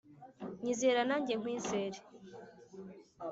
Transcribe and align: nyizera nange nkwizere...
nyizera 0.63 1.01
nange 1.09 1.33
nkwizere... 1.39 1.99